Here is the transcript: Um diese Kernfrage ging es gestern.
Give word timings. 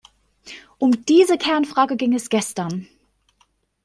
Um 0.79 1.05
diese 1.05 1.37
Kernfrage 1.37 1.95
ging 1.95 2.15
es 2.15 2.29
gestern. 2.31 2.87